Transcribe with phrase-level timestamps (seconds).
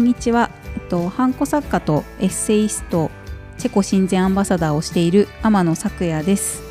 [0.00, 3.10] んにちは、えっと、ハンコ作家とエッセイスト
[3.58, 6.62] チェコ親善アンバサダーをしている天野咲也です、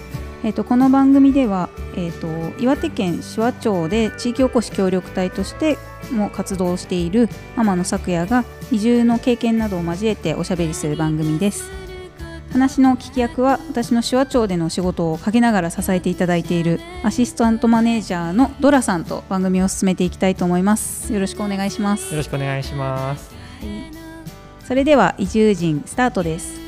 [0.44, 2.28] えっと、この番組では、えっと、
[2.60, 5.78] 岩手県手話町で地域おこし協力隊として
[6.12, 11.79] も活動している天野咲也が移住の経験などを交えておしゃべりする番組です。
[12.52, 23.32] 話の聞き役は私の手話町での仕事を陰ながら支えていただいているアシスタントマネージャーのドラさんと番組を進めていきたいと思いますよろしくお願いしますよろしくお願いします。
[24.66, 26.60] それでは移住人スタートです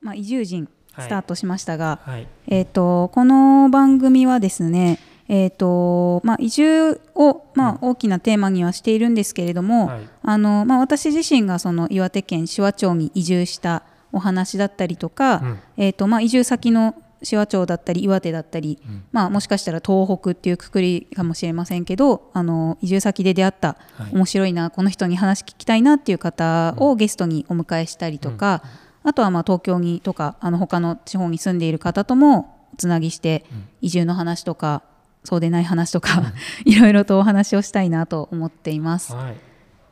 [0.00, 0.68] まあ移住人
[0.98, 2.28] スタートしましたが、はい。
[2.46, 10.08] えー、とこの番組はですね、えーとまあ、移住を、まあ、大きなテーマにはしているんですけれども、はい。
[10.22, 15.58] あのまあ、私自身がその岩手県紫波町に移住したお話だったりとか、うん。
[15.76, 19.04] えーとまあ、移住先の紫波町だったり岩手だったり、うん。
[19.12, 24.14] まあ、もしかしたら東北っていうくくりかもしれませんけどあの移住先で出会ったはい。
[24.14, 28.62] 面白いな、この人に話聞きたいなっていう方をゲストにお迎えしたりとか、
[29.02, 33.68] あとはまあ東京にとかあの他の地方に住んでいる方ともつなぎして、うん。
[33.80, 34.82] 移住の話とか
[35.24, 36.22] そうでない話とか、
[36.64, 39.14] いろいろとお話をしたいなと思っています。
[39.14, 39.34] はい。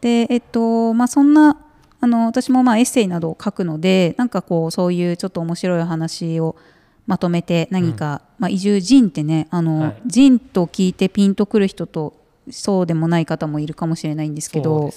[0.01, 1.59] でえっとまあそんな
[2.01, 6.57] あの私もまあエッセイなどを書くのでなんかこうそういうちょっと面白い話を
[7.07, 12.15] まとめて何か、まあ、移住人ってねあの、はい人と聞いてピンとくる人と
[12.51, 14.93] そうでもない方もいるかもしれないんですけど。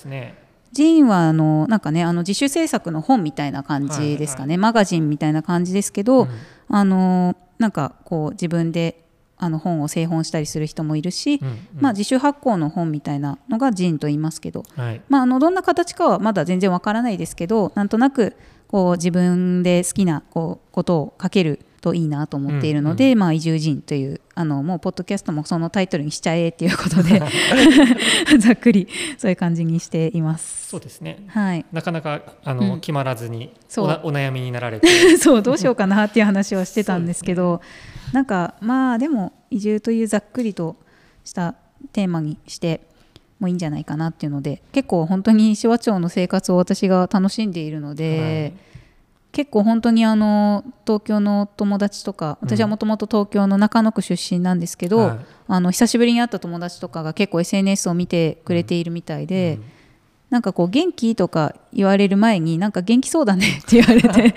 [0.72, 6.30] ジンはあのなんかねあの自主制作の本みたいな感じですかね、マガジンみたいな感じですけど、うん
[6.68, 9.05] あのなんかこう自分で
[9.38, 15.02] あの本を製本したりする人もいるし、うんうんまあ、自主発行の本みたいなのがジンと言いますけど、はい。
[15.10, 18.36] まあ、あのどんな形かはまだ全然わからないですけどなんとなく
[18.68, 27.22] こう自分で好きなこうことを書けるといいなと思っているので、まあ、移住人というあのもうポッドキャストもそのタイトルにしちゃえっていうことで
[28.40, 28.88] ざっくり
[29.20, 30.70] そういう感じにしています。
[30.70, 31.24] そうですね。
[31.28, 34.88] はい、なかなかあの、うん決まらずにおなお悩みになられて。
[35.18, 37.62] そうどうしようかなっていう話はしてたんですけど
[38.12, 40.76] なんかまあでも移住というざっくりと
[41.24, 41.54] した
[41.94, 42.82] テーマにして
[43.40, 48.54] もいいんじゃないかなっていうので結構本当に紫波町の生活を私が楽しんでいるので、
[49.36, 55.20] 結構本当にあの東京の友達とか私はもともと東京の中野区出身なんですけど、はい。
[55.50, 59.60] あの久しぶりに会った友達とかが結構 SNS を見てくれているみたいで、
[60.30, 64.34] なんかこう元気とか言われる前になんか元気そうだねって言われて。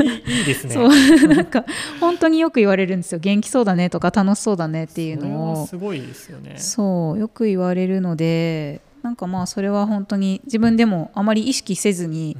[0.00, 0.74] う んいいですね。
[0.74, 0.88] そう。
[1.34, 1.64] なんか
[1.98, 3.18] 本当によく言われるんですよ。
[3.18, 5.60] 元気そうだねとか楽しそうだねっていうのを。
[5.62, 6.56] はすごいですよね。
[6.58, 12.36] そうよく言われるのでなんかまあそれは本当に自分でもあまり意識せずに、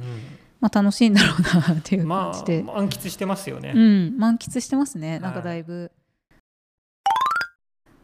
[0.65, 3.73] まあ、楽しいんだろうなっていう感じで、あ満喫してますよね。
[3.75, 5.17] うん、満喫してますね。
[5.17, 5.19] い。
[5.19, 5.91] なんかだいぶ。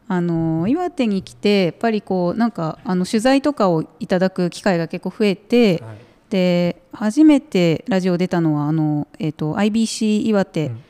[0.06, 5.96] あの岩手に来てやっぱりこうなんかあの取材とかをいただく機会が結構増えて、はい。
[6.30, 10.82] で初めてラジオ出たのはあの、えー、と IBC 岩手うん。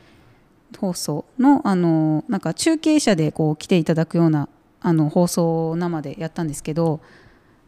[0.78, 4.48] 放送の,、あのなんか中継車でこう来ていただくような
[4.80, 7.00] あの放送を生でやったんですけど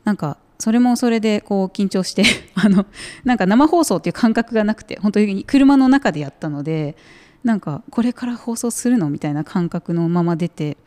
[0.04, 2.22] なんかそれもそれでこう緊張して
[2.56, 2.86] あの
[3.22, 6.96] なんか生放送っていう感覚がなくて本当に車の中でやったので
[7.42, 10.78] なんかこれから放送するのみたいな感覚のまま出て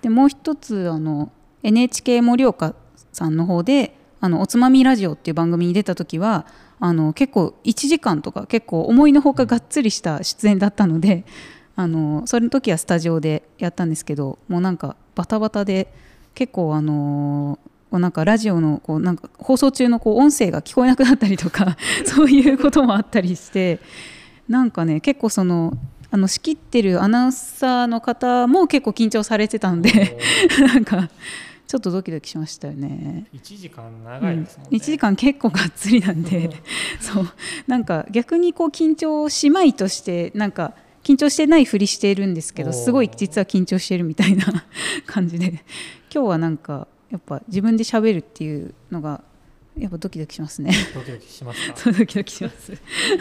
[0.00, 1.32] でもう一つあの
[1.64, 2.76] NHK 盛岡
[3.12, 6.46] さんの方であのおつまみラジオっていう番組に出た時は
[6.78, 11.24] あの結構1時間とか結構思いのほかがっつりした出演だったので
[11.74, 15.92] あのそれの時はスタジオでやったんですけどもうなんかバタバタで
[16.32, 17.58] 結構あの
[17.90, 23.80] こうなんかラジオのこうなんか放送中のこう音声が聞こえなくなったりとか そういうこともあったりして
[24.48, 25.76] なんかね結構その
[26.12, 30.18] あの仕切ってるアナウンサーの方も結構緊張されてたので
[30.58, 31.08] なんか
[31.66, 33.26] ちょっとドキドキしましたよね。
[33.32, 34.76] 一時間長いですもんね。
[34.76, 36.50] 1時間結構がっつりなんで
[36.98, 37.28] そう。
[37.68, 40.74] なんか逆にこう緊張しまいとしてなんか
[41.04, 44.64] 緊張してないふりしているんですけどすごい実は緊張してるみたいな
[45.06, 45.64] 感じで。
[46.12, 49.22] 今日はなんかやっぱ自分で喋るっていうのが
[49.76, 51.76] やっぱドキドキしますねドキドキしますか？
[51.76, 52.72] そ うドキドキします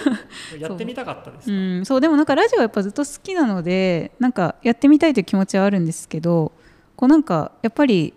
[0.59, 1.59] やってみたかったですうか。
[1.81, 6.51] んそうでもなんかラジオはやっぱずっと好きなのでなんかやってみたいという気持ちはあるんですけど
[6.95, 8.13] こうなんかやっぱり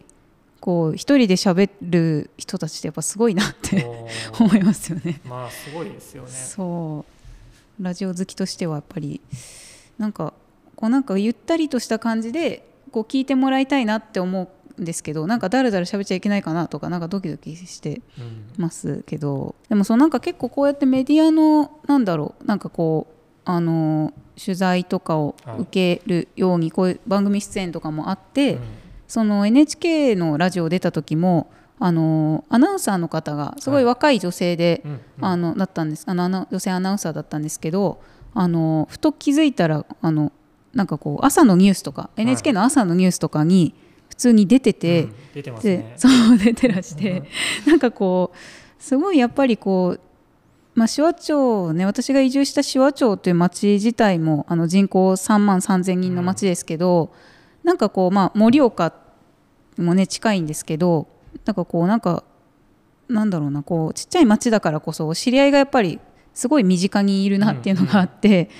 [0.60, 3.86] こう一人で喋る人たちってやっぱすごいなって
[4.38, 5.20] 思いますよね。
[5.24, 6.28] まあすごいですよね。
[6.30, 7.04] そ
[7.78, 9.20] うラジオ好きとしてはやっぱり
[9.98, 10.34] なんか
[10.76, 14.48] こうなんかゆったりとした感じでこう聞いてもらいたいなって思うん
[14.84, 18.44] ですけどなんかだらだら喋っちゃいけないかなとかなんかドキドキしてうん。
[18.56, 23.12] ますけどでもそうなんか結構こうやってメディアのなんだろうなんかこう
[23.44, 24.12] あの
[24.42, 28.60] 取材とかを受けるように、こういう番組出演とかもあって、うん。
[29.08, 34.82] その NHK のラジオ出た時もあのアナウンサーの方がすごい若い女性で、
[35.20, 36.04] あのだったんです。
[36.06, 38.00] あの女性アナウンサーだったんですけど
[38.32, 40.32] あのふと気づいたらあの
[40.72, 43.81] なんかこう朝のニュースとか、い NHK の朝のニュースとかに普
[44.22, 45.94] 通に出てて、うん出てますでね。
[45.96, 47.22] そう出てらして、
[47.66, 50.00] なんかこうすごいやっぱりこう、
[50.74, 57.12] まあ、紫波町ね私が移住した紫波町という町自体もあの人口3万3千人の町ですけど、
[57.64, 58.92] なんかこうまあ盛岡
[59.78, 61.08] もね近いんですけど
[61.44, 62.24] なんかこうなんか
[63.08, 65.98] なんだろうなこうちっちゃい町だからこそ知り合いがやっぱり
[66.34, 68.50] すごい身近にいるなっていうのがあって、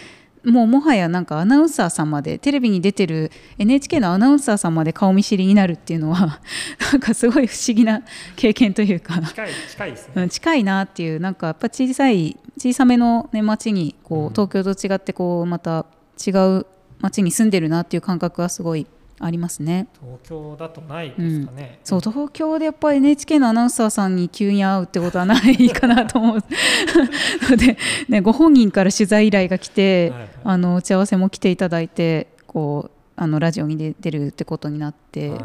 [0.44, 6.40] もうもはやなんかアナウンサーさんまでテレビに出てる NHK のアナウンサーさんまで顔見知りになるっていうのは
[6.92, 8.02] なんかすごい不思議な
[8.36, 9.20] 経験というか。
[9.20, 10.22] 近い近いですね。
[10.22, 15.86] うん近いなっていうなんかやっぱ小さい小さめの、ね、町にこうんう東京と違ってこうまた
[16.24, 16.66] 違う
[17.00, 18.86] 町に住んでるなっていう感覚はすごい
[19.24, 19.86] ありますね。
[20.00, 21.78] 東京だとないですかね。
[21.84, 26.38] そう東京でやっぱり NHK のアナウンサーさんに急に会うってことはないかなと思う
[27.48, 27.78] ので、
[28.08, 30.12] ね、ご本人から取材依頼が来て、
[30.44, 35.40] あの打ち合わせも来ていただいてこうあのラジオに出出るってことになって、はい。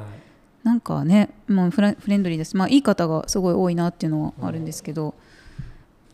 [0.63, 5.15] なんかね、まあ、フレンドリーです、まあ、いい方がすごい多いなっていうのはあるんですけど、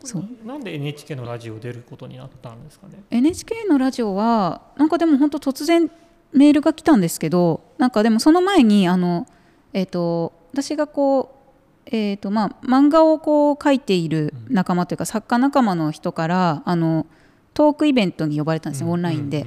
[0.04, 0.46] そう。
[0.46, 5.90] なんで NHK のラジオ出ることになったんですかね？NHK のラジオはなんかでも本当突然
[6.32, 9.26] メールが来たんですけどなんかでもその前にあの、
[9.72, 11.34] えー、と私がこ
[11.86, 17.06] う、えーとまあ、漫画をこう書いている仲間というか作家仲間の人からあの
[17.54, 19.46] トークイベントに呼ばれたんですよ、オンラインで,、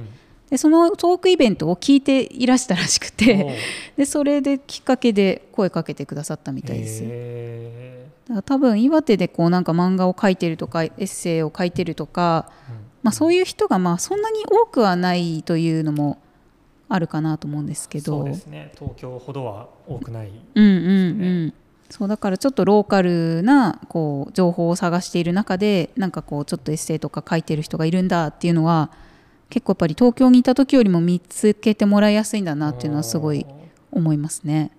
[0.50, 3.56] でそのトークイベントを聞いていらしたらしくて
[3.96, 7.02] でそれできっかけで声かけてくださったみたいです。
[7.04, 12.78] へだから多分岩手でこうなんか漫画を書いてるとかエッセイを書いてるとか、ーうん。
[13.02, 16.18] まあ、そういう人がまあそんなに多くはないというのも
[16.88, 18.18] あるかなと思うんですけど。
[18.18, 18.72] そうですね。
[18.74, 20.30] 東京ほどは多くない。
[20.54, 21.54] うんうんうん
[21.90, 28.90] そうだからちょっとローカルなこう情報を探している中でなんかこうちょっとエッセイとか書いてる人がいるんだっていうのは
[29.48, 33.46] 結構やっぱり東京にいた時よりも見つけてもらいやすいんだなっていうのはすごい
[33.90, 34.70] 思いますね。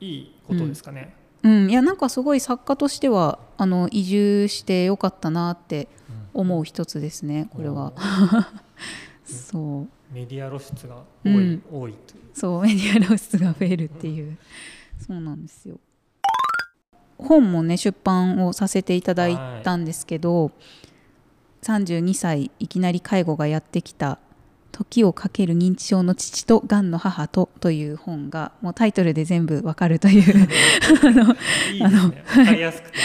[0.00, 1.12] いいことですかね。
[1.42, 5.88] うん、いやなんかすごい作家としてはあの移住してよかったなって
[6.32, 7.92] 思う一つですねこれは。
[9.24, 12.22] そうメディア露出が多い、うん多いという。
[12.32, 14.36] そうメディア露出が増えるっていう、
[15.04, 15.80] そうなんですよ
[17.18, 20.50] 本もね出版をさせていただいたんですけど、
[21.62, 24.18] 32歳いきなり介護がやってきた
[24.70, 30.48] 「時をかける認知症の父とがんの母と」という本がもうタイトルで全部わかるという
[31.82, 32.40] あのいいですね。
[32.40, 32.98] わかりやすくて。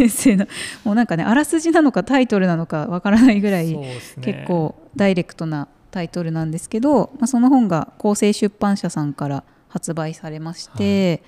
[0.00, 0.46] エッセイの
[0.84, 11.22] もうなんかねあらすじなのかタイトルなのかわからないぐらいね結構ダイレクトなタイトルなんですけど、まあ、その本が厚生出版社さんから発売されまして、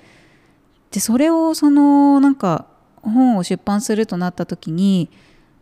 [0.91, 2.67] でそれをそのなんか
[3.03, 5.11] 本を出版するとなった時に、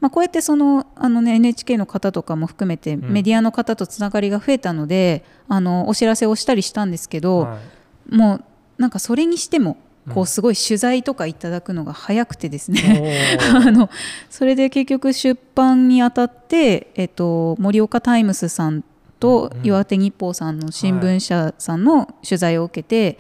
[0.01, 3.01] まあ、こうやってそのあの、ね、NHK の方とかも含めてん。
[3.01, 7.59] メディアの方とつながりが増えたので、あのお知らせをしたりしたんですけど、は
[8.11, 8.15] い。
[8.15, 8.45] もう
[8.79, 9.77] なんかそれにしても
[10.09, 13.91] こううんすごい取材とかいただくのが早くてですね、 あの
[14.31, 18.85] それで結局出版にあたって、えっと、盛岡タイムスさん
[19.21, 19.67] とうんうん。
[19.67, 23.19] 岩手日報さんの新聞社さんの取材を受けて、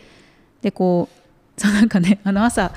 [0.62, 1.18] でこう
[1.59, 2.73] そうなんかねあの朝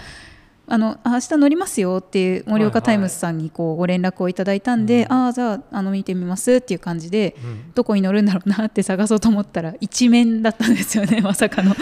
[0.72, 5.12] あのあ明日乗りますよっていう盛岡タイムスさんにこうご連絡をいただいたんで、うん。
[5.12, 7.72] ああじゃああの見てみますっていう感じでうん。
[7.74, 11.76] どこに乗るんだろうなって探そうと思ったら一面だったんですよね まさかの。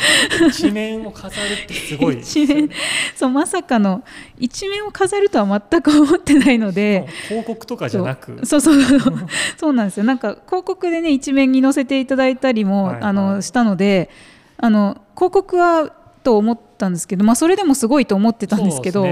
[0.48, 2.22] 一面を飾るってすごいね。
[2.22, 2.70] 一面。
[3.16, 4.04] そうまさかの
[4.40, 7.06] 一面を飾るとは全く思ってないので。
[7.28, 8.44] 広告とかじゃなく。
[8.44, 9.14] そうそうそうそう。
[9.58, 10.04] そうなんですよ。
[10.04, 13.04] なんか広告でね一面に載せていただいたりも、はいはい。
[13.04, 14.10] あのしたので
[14.58, 19.06] あの広告はと思ったんですけど、まあ、それでもすごいと思ってたんですけど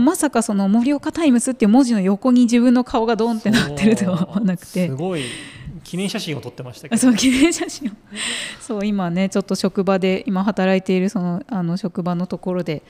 [0.00, 4.88] まさかその盛岡タイムスっていう文字の横に自分の顔がドンってなってるとは思わなくて。
[4.88, 5.22] すごい
[5.84, 7.00] 記念写真を撮ってましたけど。
[7.00, 7.92] そう記念写真を。
[8.60, 12.82] そう今ねちょっと職場で今働いているそのあの職場のところで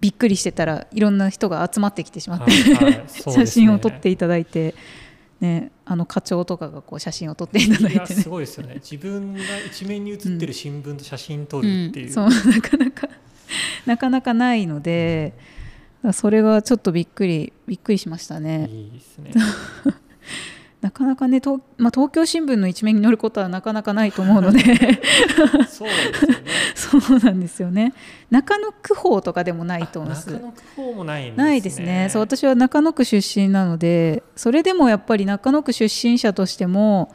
[0.00, 4.74] びっくりしてたらいろんな人が集まってきてしまって、はいはいそうです写ね真を撮っていただいて、
[5.40, 8.22] ね、あの課長とかがこう写真を撮っていただいてね。
[8.22, 8.74] すごいですよね。
[8.74, 13.08] 自分が一面に写ってる新聞と写真撮うんるっていう、そうなかなか
[13.86, 15.32] なかなかないので
[16.12, 18.68] それがちょっとびっくりびっくりしましたね。
[18.70, 19.32] いいですね
[20.80, 24.60] なかなかね東,、まあ、東京新聞の一面に載ることはなかなかないと思うので。
[25.68, 26.44] そうですよね。
[26.74, 27.94] そそうなんですよね。
[28.30, 31.44] 中野区法とかでもないと思うんです中野区法もないんですね。
[31.44, 32.08] ないですね。
[32.10, 37.12] そう私は中野区出身なのでそれでもやっぱり中野区出身者としても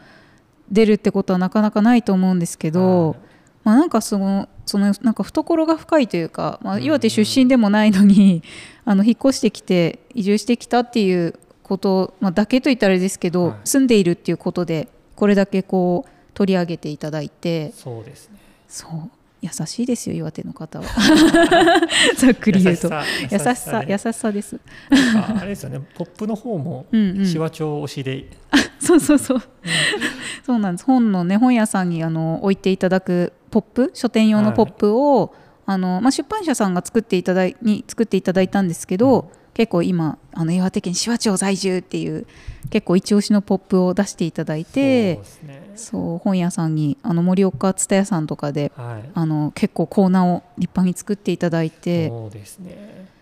[0.69, 3.17] 出るってことはなかなかないと思うんですけど、はい。
[3.63, 8.43] まあ、なんかそのそのなんか懐が深いというか、まあ、岩手出身でもないのに、
[8.85, 13.55] あの引っ越してきて移住してきたっていうこと、まあ、だけと言ったらあれですけど、はい。
[13.63, 17.71] 住んでいるっていうことでこれだけこう取り上げていただいて。
[17.71, 18.37] そうですね。
[18.67, 19.09] そう。
[19.41, 20.85] 優しいですよ岩手の方は。
[22.15, 22.89] ざっくり言うと。
[23.29, 23.87] 優しさね。
[23.89, 24.57] 優しさです。
[24.89, 25.81] あれですよね。
[25.95, 27.17] ポップの方もうんうん。
[27.17, 28.29] 紫波町推しで、
[28.79, 29.41] そうそうそう。
[30.45, 30.85] そうなんです。
[30.85, 35.33] 本のね本屋さんにあの置いていただくポップ書店用のポップを、
[35.65, 42.25] あのまあ、出版社さんが作っていただいに作っていただいたんですけど、結構今あの岩手県紫波町在住っていう
[42.69, 45.19] 結構一押しのポップを出していただいそうて
[45.75, 49.09] そう本屋さんにあの盛岡蔦屋さんとかではい。
[49.13, 53.13] あの結構コーナーを立派に作っていただいてそうですね。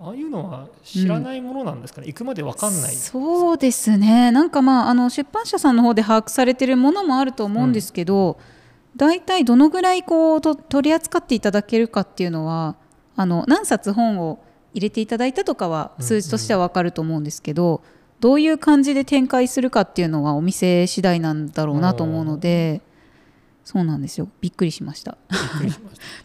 [0.00, 2.94] ああいうのは知らないものなんですかね、行くまでわかんない。
[2.94, 4.30] そうですね。
[4.30, 8.38] なんかまああの出版社さんの方で把握されてるものもあると思うんですけど、
[8.94, 12.76] 大体どのぐらいこうと取り扱っていただけるかっていうのは
[13.16, 14.38] あの何冊本を
[14.74, 17.82] 入れていただいたとかはうん数字としては分かると思うんですけど、
[18.20, 22.80] どういう感じで展開するかっていうのはお店次第なんだろうなと思うので
[23.64, 24.28] そうなんですよ。
[24.40, 25.16] びっくりしました。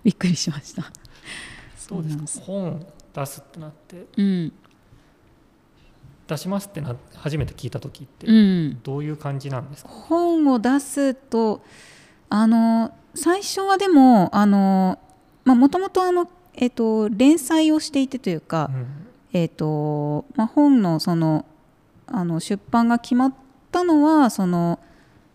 [0.03, 0.91] びっくりしました。
[1.77, 4.53] そうです本出すってなってうん。
[6.25, 8.79] 出しますってな初めて聞いた時ってうん。
[8.81, 11.61] どういう感じなんですか、本を出すと
[12.29, 14.97] あの最初はでもあの
[15.45, 18.85] もともとあの、えっと連載をしていてというか、うん。
[19.33, 21.45] えっとまあ、本のその
[22.07, 23.33] あの出版が決まっ
[23.71, 24.79] たのはその、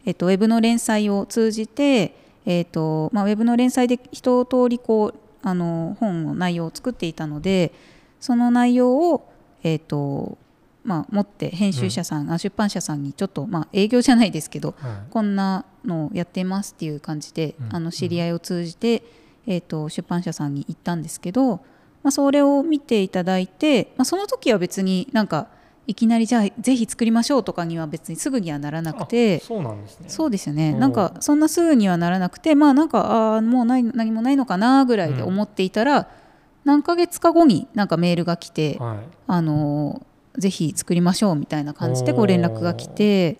[0.04, 2.14] えっとウェブの連載を通じて、
[2.46, 7.72] えっとまあ、ウェブの連載で一通りこうあの本の内容を作っていたので
[8.20, 9.32] その内容を、
[9.62, 10.38] えっと
[10.84, 15.10] まあ、持って編集者さん、あ出版社さんにちょっと、まあ、営業じゃないですけどはい。
[15.10, 17.76] こんなのをやってますっていう感じで、うん。
[17.76, 19.02] あの知り合いを通じて、
[19.50, 21.57] えー、と出版社さんに行ったんですけど、
[22.02, 25.49] まあ、それを見ていただいて、まあ、その時は別になんか
[25.87, 30.09] いきなりじゃあぜひ作りましょうとかには別にすぐにはならなくてあそうなんですね。
[30.11, 30.75] そうですよね。
[30.75, 36.11] なんかそんなすぐにはならなくてまあなんかあーもうない何もないのかなぐらいで思っていたら、
[36.64, 38.99] 何ヶ月か後になんかメールが来て、はい。
[39.28, 43.38] あのぜひ作りましょうみたいな感じでこ連絡が来て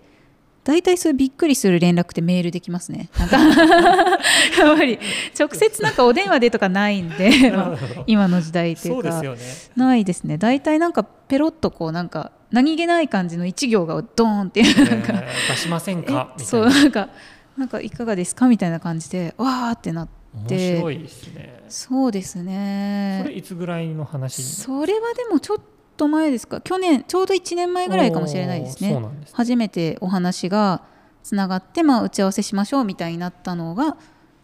[0.63, 3.09] 大体そういうびっくりする連絡ってメールできますね。
[3.17, 3.37] なんか
[4.59, 4.99] やっぱり
[5.39, 8.93] 直接なんかお電話でとかないんで、 まあ今の時代っていか。
[8.93, 9.41] そううですよね。
[9.75, 10.37] ないですね。
[10.37, 16.33] 大体なんかペロッとこうなんか何気ない感じの一行がドーンっていうなんか、えー出しませんか？
[16.37, 16.67] みたいな。
[16.69, 17.09] なんか
[17.57, 18.47] なんかいかがですか？
[18.47, 20.73] みたいな感じでわーってなって。
[20.73, 21.59] 面白いですね。
[21.69, 23.21] そうですね。
[23.23, 25.57] それいつぐらいの話にそれはでもちょっ
[25.99, 26.61] と前ですか？
[26.61, 28.89] 去年ちょうど1年前ぐらいかもしれないですね。
[28.89, 30.81] おーそうなんです初めてお話が
[31.23, 33.97] つながって、まあ、打ち合わせしましょうみたいになったのが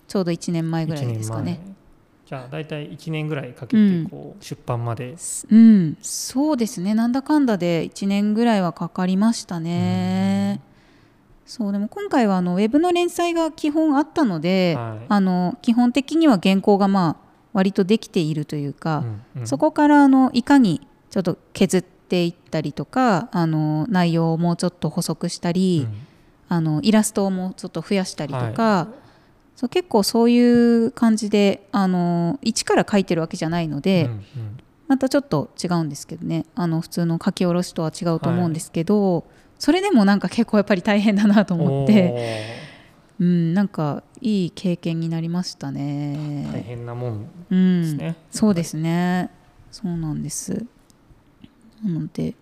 [0.08, 1.60] ちょうど1年前ぐらいですかね。
[2.28, 4.06] じゃあ大体1年ぐらいかけうん。
[4.06, 5.16] てこう出版まで、
[5.52, 5.98] うん。
[6.02, 6.94] そうですね。
[6.94, 10.60] なんだかんだで1年ぐらいはかかりましたね。
[11.46, 15.06] そうでも今回はあのウェブの連載が基本あったので、はい。
[15.08, 19.04] あの基本的には原稿がまあ割とできているというか、
[19.36, 19.48] うんうん。
[19.48, 20.82] そこからあのいかに
[21.16, 25.96] ちょっと削っていったりとかあの内容をもうちょっと補足したり、うん。
[26.48, 28.88] あのイラストをもうちょっと増やしたりとか、は
[29.56, 34.24] そう結構そういう感じであの一から書いてるわけじゃないので、うんうん。
[34.90, 36.46] またちょっと違うんですけどね。
[36.54, 39.24] あの普通の書き下ろしとは違うと思うんですけど、
[39.58, 42.44] それでもなんか結構やっぱり大変だなと思って、
[43.20, 46.64] うん、なんかいい経験になりましたおー大ね。
[46.68, 49.32] 変なもんうん、ですね、そうですね。
[49.72, 50.66] そうなんです。
[51.84, 52.36] なので、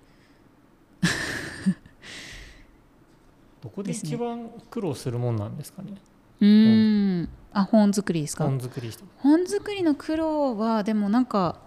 [3.62, 5.94] どこで一番苦労するもんなんですかね？
[6.42, 8.44] うーん、あ本作りですか？
[8.44, 11.58] 本作り本作りの苦労はでもなんか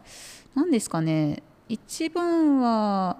[0.54, 1.42] 何ですかね？
[1.68, 3.16] 一番は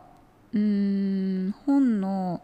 [0.52, 2.42] うーん本の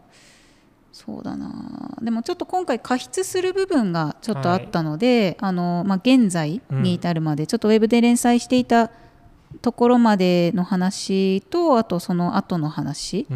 [0.91, 1.97] そうだな。
[2.01, 8.91] でもちょっと今回加筆する部分がちょっとあったので、あのまあ、現在に至るまで、ちょっとウェブで連載していた
[9.61, 13.27] ところまでの話とあとその後の話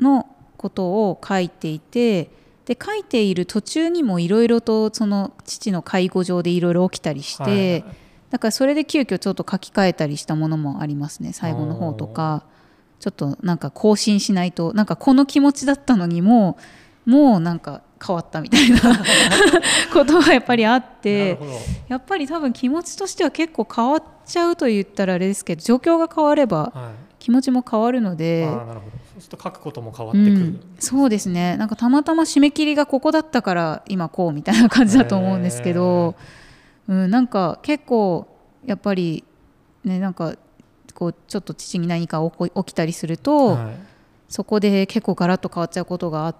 [0.00, 2.30] のことを書いていて
[2.64, 7.84] で書いている途中にもいろいろとその父の介護上でいろいろ起きたりして、
[8.30, 12.44] だからそれで急遽ちょっと書き換えたりしたものもありますね最後の方とか。
[12.98, 16.56] ちょっとなんか更新しないとなんかこの気持ちだったのにも
[17.06, 18.80] もうなんか変わったみたいな
[19.94, 21.38] ことがやっぱりあって
[21.88, 26.72] やっぱり多分気持ちとしては結構変わっちゃうと言ったらあれですけど状況が変われば
[27.18, 29.06] 気持ちも変わるので、はい、なるほど。
[29.14, 31.56] そうすると書くことも変わってくる、うん、そうですね。
[31.56, 36.16] なんかたまたま締め切りがここだったから今こうみたいな感じだと思うんですけど、
[36.88, 38.26] うん、なんか結構
[38.66, 39.24] やっぱり
[39.84, 40.34] ねなんか
[40.92, 43.76] こうちょっと父に何か起きたりすると、はい、
[44.28, 46.36] そこで結構ガラッと変わっちゃうことがあっ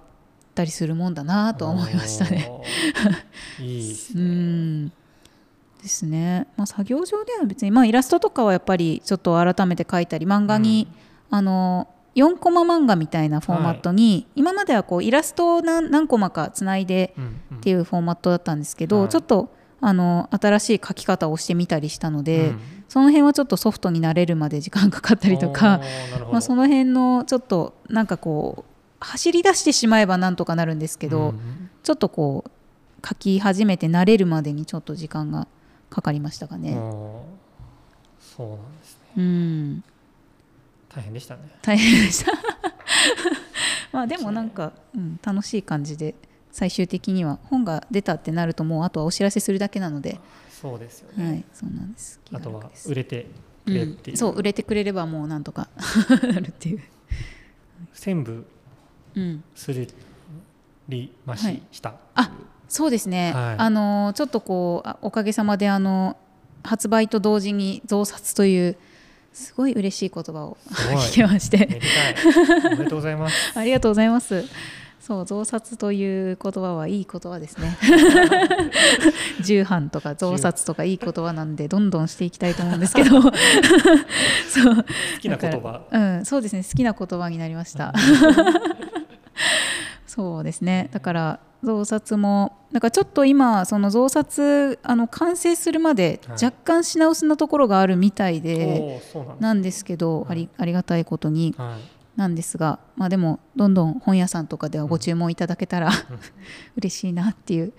[0.56, 2.50] たりするもんだなと思いましたね。
[3.60, 4.22] いいですね。
[4.24, 4.92] うん。
[5.82, 10.88] ですね、まあ、作業上では別に、まあ、イラストとかはやっぱりちょっと改めて描いたり漫画に、
[11.30, 17.14] うん、あの4コマ漫画みたいなフォーマットに、はい、今まではこうイラストを何何コマかつないで
[17.56, 25.80] っていうフォーマットだったんですけど、うんうん、ちょっとあの新しい書き方をしてみたりしたので、うん、その辺はちょっとソフトになれるまで時間かかったりとか、
[26.32, 28.75] まあ、その辺のちょっとなんかこう
[29.06, 35.46] 走り出してしまえばなんとかなるんですけど、うん、ちょっとこう書き始めて慣れるまでにちょっと時間が
[35.90, 36.74] かかりましたかね。
[38.18, 39.84] そうなんですね、うん、
[40.88, 41.42] 大変でしたね。
[41.62, 42.32] 大変でした。
[43.92, 46.16] まあでもなんか、うん、楽しい感じで
[46.50, 50.18] 最終的には本が出たってなるともうあとはお知らせするだけなので。
[50.50, 52.20] そうですよね、はい、そうなんです。
[52.32, 53.28] あとは売れて
[53.64, 55.68] くれってうん、そう売れてくれればもうなんとか
[56.26, 56.80] なるっていう。
[57.94, 58.46] 全部
[59.54, 59.88] する
[60.88, 62.30] りまし,、はい、したあ
[62.68, 66.16] そうですね、はい、あのちょっとこうおかげさまであの
[66.62, 68.76] 発売と同時に増刷という
[69.32, 71.68] すごい嬉しい言葉を聞きまして
[72.66, 74.44] おめでとうございますありがとうございます
[74.98, 77.78] そう増刷という言葉はいい言葉ですね
[79.40, 84.82] 重版とか増刷とかいい言葉なんでどんどんしていきたいと思うんですけどそう好
[85.20, 87.92] きな言葉うんそうですね好きな言葉になりました
[90.16, 90.88] そうですね。
[90.92, 99.02] だから増刷もなんかちょっと今その増刷あの完成するまで若干品薄なところがあるみたいで、
[99.40, 101.96] なんですけど、ありありがたいことに、はい。
[102.16, 105.94] なんですが、まあ、でもどんどん本屋さんとかではご注文いただけたら、うん、
[106.78, 107.74] 嬉しいなっていう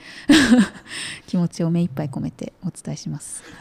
[1.26, 3.42] 気持ちを目いっぱい込めてお伝えします。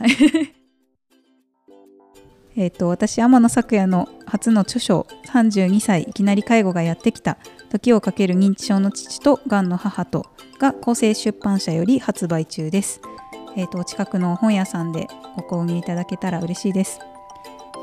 [2.58, 7.36] えと私天野咲也の初の著書「32歳いきなり介護がやってきた
[7.66, 10.26] 時をかける認知症の父とがんの母と」
[10.58, 13.00] が厚生出版社より発売中です。
[13.56, 17.00] えーと、近くの本屋さんでご購入いただけたら嬉しいです。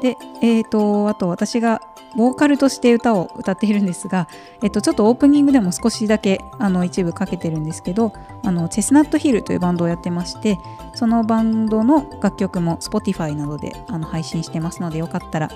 [0.01, 1.81] で、えーとあと私が
[2.15, 4.27] ボーカルとして歌を歌っているんですが、
[4.61, 10.57] えっと、ちょっとオープニングでも少しだけあの一部かけてるんですけどあのチェスナットヒルというバンドをやってまして
[10.93, 15.49] そのバンドの楽曲も Spotify などであの配信してますのでよかったら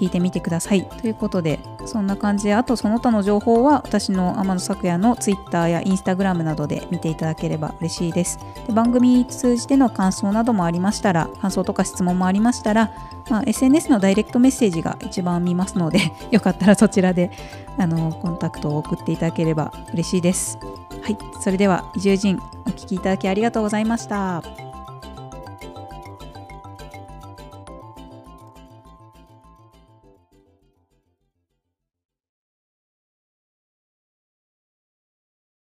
[0.00, 0.86] 聞いてみてください。
[0.86, 2.44] ということでそんな感じ。
[2.44, 8.38] であとその他の情報は私の天野咲也の Twitter や Instagram などで見ていただければ嬉しいです。
[8.66, 12.92] で番組通じての感想などもありましたら感想とか質問もありましたら、
[13.28, 17.30] まあ、SNS のダイレクトメッセージが一番見ますので よかったらそちらで
[17.76, 20.58] あのコンタクトを送っていただければ嬉しいです。
[21.02, 21.18] はい。
[21.40, 24.69] それでは移住人お聴きいただきありがとうございました。